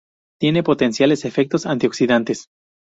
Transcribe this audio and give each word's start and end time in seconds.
Tiene 0.39 0.63
potenciales 0.63 1.25
efectos 1.25 1.67
antioxidantes. 1.67 2.47